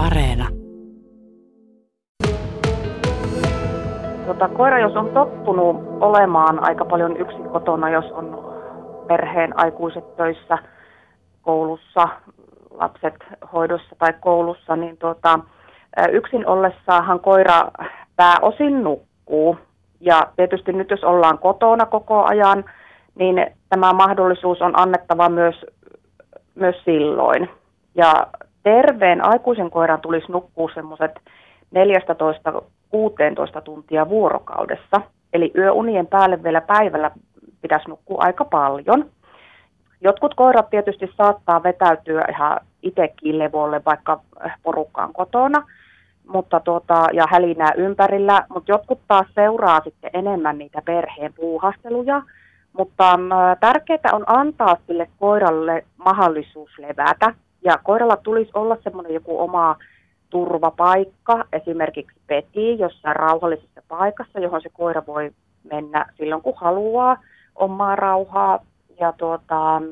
[0.00, 0.48] Areena.
[4.26, 8.54] Tota, koira, jos on tottunut olemaan aika paljon yksin kotona, jos on
[9.08, 10.58] perheen aikuiset töissä,
[11.42, 12.08] koulussa,
[12.70, 13.14] lapset
[13.52, 15.40] hoidossa tai koulussa, niin tota,
[16.12, 17.70] yksin ollessaanhan koira
[18.16, 19.58] pääosin nukkuu.
[20.00, 22.64] Ja tietysti nyt jos ollaan kotona koko ajan,
[23.14, 25.66] niin tämä mahdollisuus on annettava myös,
[26.54, 27.50] myös silloin.
[27.94, 28.26] Ja
[28.62, 31.20] terveen aikuisen koiran tulisi nukkua semmoiset
[33.58, 35.00] 14-16 tuntia vuorokaudessa.
[35.32, 37.10] Eli yöunien päälle vielä päivällä
[37.62, 39.10] pitäisi nukkua aika paljon.
[40.00, 44.20] Jotkut koirat tietysti saattaa vetäytyä ihan itsekin levolle, vaikka
[44.62, 45.62] porukkaan kotona
[46.32, 52.22] mutta tuota, ja hälinää ympärillä, mutta jotkut taas seuraa sitten enemmän niitä perheen puuhasteluja,
[52.72, 53.18] mutta
[53.60, 59.76] tärkeää on antaa sille koiralle mahdollisuus levätä, ja koiralla tulisi olla semmoinen joku oma
[60.30, 65.30] turvapaikka, esimerkiksi peti jossain rauhallisessa paikassa, johon se koira voi
[65.72, 67.16] mennä silloin kun haluaa
[67.56, 68.64] omaa rauhaa.
[69.00, 69.82] Ja, tuota,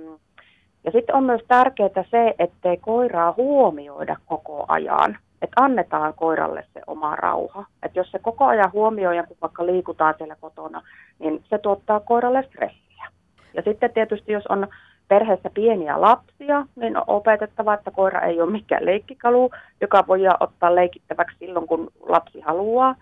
[0.84, 5.18] ja sitten on myös tärkeää se, ettei koiraa huomioida koko ajan.
[5.42, 7.64] Että annetaan koiralle se oma rauha.
[7.82, 10.82] Että jos se koko ajan huomioi ja kun vaikka liikutaan siellä kotona,
[11.18, 13.08] niin se tuottaa koiralle stressiä.
[13.54, 14.68] Ja sitten tietysti jos on
[15.08, 20.74] perheessä pieniä lapsia, niin on opetettava, että koira ei ole mikään leikkikalu, joka voi ottaa
[20.74, 22.94] leikittäväksi silloin, kun lapsi haluaa.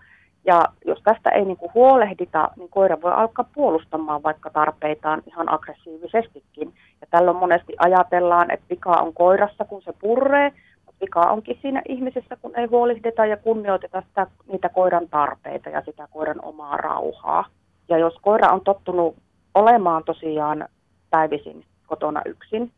[0.45, 5.53] Ja jos tästä ei niin kuin huolehdita, niin koira voi alkaa puolustamaan vaikka tarpeitaan ihan
[5.53, 6.73] aggressiivisestikin.
[7.01, 10.53] Ja tällöin monesti ajatellaan, että vika on koirassa, kun se purree,
[10.85, 15.81] mutta vika onkin siinä ihmisessä, kun ei huolehdita ja kunnioiteta sitä, niitä koiran tarpeita ja
[15.85, 17.45] sitä koiran omaa rauhaa.
[17.89, 19.15] Ja jos koira on tottunut
[19.55, 20.67] olemaan tosiaan
[21.09, 22.71] päivisin kotona yksin,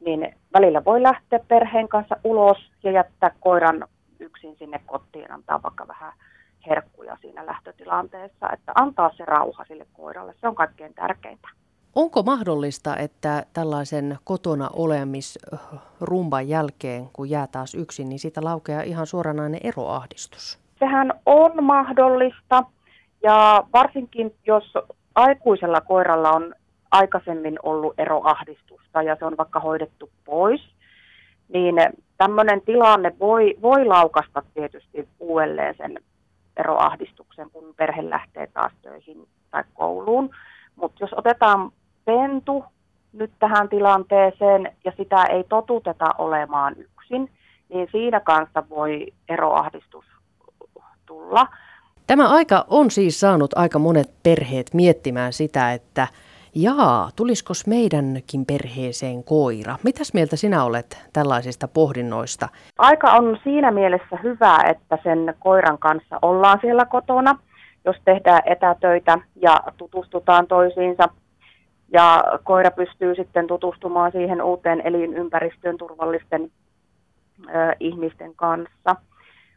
[0.00, 3.88] niin välillä voi lähteä perheen kanssa ulos ja jättää koiran
[4.20, 6.12] yksin sinne kotiin, antaa vaikka vähän
[6.66, 11.48] herkkuja siinä lähtötilanteessa, että antaa se rauha sille koiralle, se on kaikkein tärkeintä.
[11.94, 19.06] Onko mahdollista, että tällaisen kotona olemisrumban jälkeen, kun jää taas yksin, niin siitä laukeaa ihan
[19.06, 20.58] suoranainen eroahdistus?
[20.78, 22.64] Sehän on mahdollista
[23.22, 24.74] ja varsinkin jos
[25.14, 26.54] aikuisella koiralla on
[26.90, 30.60] aikaisemmin ollut eroahdistusta ja se on vaikka hoidettu pois,
[31.48, 31.74] niin
[32.18, 35.98] tämmöinen tilanne voi, voi laukasta tietysti uudelleen sen
[36.56, 40.30] eroahdistuksen, kun perhe lähtee taas töihin tai kouluun.
[40.76, 41.72] Mutta jos otetaan
[42.04, 42.64] pentu
[43.12, 47.30] nyt tähän tilanteeseen ja sitä ei totuteta olemaan yksin,
[47.68, 50.04] niin siinä kanssa voi eroahdistus
[51.06, 51.46] tulla.
[52.06, 56.08] Tämä aika on siis saanut aika monet perheet miettimään sitä, että
[56.56, 59.76] jaa, tulisiko meidänkin perheeseen koira?
[59.82, 62.48] Mitäs mieltä sinä olet tällaisista pohdinnoista?
[62.78, 67.38] Aika on siinä mielessä hyvä, että sen koiran kanssa ollaan siellä kotona,
[67.84, 71.08] jos tehdään etätöitä ja tutustutaan toisiinsa.
[71.92, 76.50] Ja koira pystyy sitten tutustumaan siihen uuteen elinympäristöön turvallisten
[77.40, 78.96] ö, ihmisten kanssa.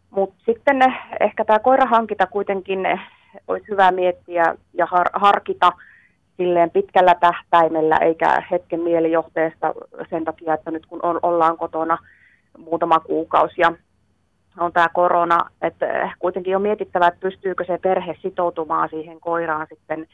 [0.10, 0.78] Mutta sitten
[1.20, 2.80] ehkä tämä koirahankinta kuitenkin
[3.48, 4.44] olisi hyvä miettiä
[4.74, 5.72] ja har- harkita–
[6.39, 9.73] silleen pitkällä tähtäimellä eikä hetken mielijohteesta
[10.09, 11.97] sen takia, että nyt kun on, ollaan kotona
[12.57, 13.72] muutama kuukausi ja
[14.59, 20.07] on tämä korona, että kuitenkin on mietittävä, että pystyykö se perhe sitoutumaan siihen koiraan sitten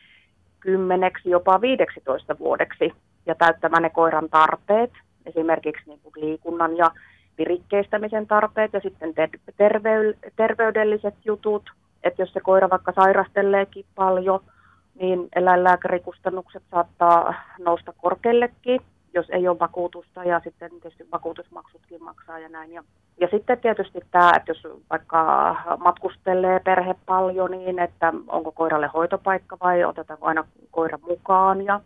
[0.59, 2.93] kymmeneksi, jopa 15 vuodeksi
[3.25, 4.91] ja täyttämään ne koiran tarpeet,
[5.25, 6.91] esimerkiksi niin kuin liikunnan ja
[7.37, 9.13] virikkeistämisen tarpeet ja sitten
[9.57, 11.63] terve- terveydelliset jutut,
[12.03, 14.39] että jos se koira vaikka sairasteleekin paljon–
[14.99, 18.81] niin eläinlääkärikustannukset saattaa nousta korkeallekin,
[19.13, 22.71] jos ei ole vakuutusta ja sitten tietysti vakuutusmaksutkin maksaa ja näin.
[22.71, 22.83] Ja,
[23.19, 29.57] ja sitten tietysti tämä, että jos vaikka matkustelee perhe paljon, niin että onko koiralle hoitopaikka
[29.63, 31.65] vai otetaanko aina koira mukaan.
[31.65, 31.79] Ja,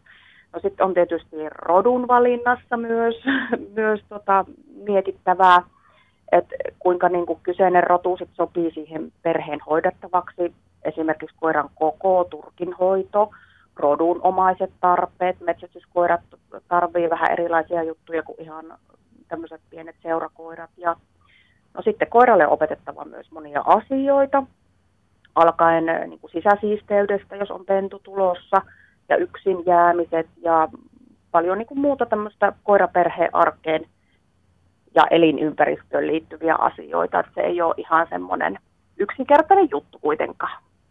[0.53, 3.16] no sitten on tietysti rodun valinnassa myös,
[3.75, 4.46] myös tota,
[4.86, 5.62] mietittävää,
[6.31, 10.54] että kuinka niin kuin kyseinen rotu sit sopii siihen perheen hoidettavaksi
[10.84, 13.31] esimerkiksi koiran koko, turkinhoito,
[13.76, 15.40] rodunomaiset tarpeet.
[15.40, 16.22] Metsästyskoirat
[16.68, 18.66] tarvii vähän erilaisia juttuja kuin ihan
[19.28, 20.70] tämmöiset pienet seurakoirat.
[20.78, 20.96] Ja
[21.74, 24.44] no sitten koiralle on opetettava myös monia asioita,
[25.36, 28.62] alkaen eh, niin kuin sisäsiisteydestä, jos on pentu tulossa,
[29.10, 30.68] ja yksin jäämiset ja
[31.31, 33.86] paljon niin kuin muuta tämmöistä koiraperheen arkeen
[34.96, 37.20] ja elinympäristöön liittyviä asioita.
[37.20, 38.60] Että se ei ole ihan semmoinen
[38.98, 40.64] yksinkertainen juttu kuitenkaan.